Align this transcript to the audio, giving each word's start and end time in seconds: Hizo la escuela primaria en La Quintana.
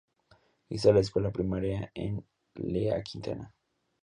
Hizo 0.69 0.91
la 0.91 1.01
escuela 1.01 1.29
primaria 1.31 1.91
en 1.93 2.25
La 2.55 2.99
Quintana. 3.03 3.53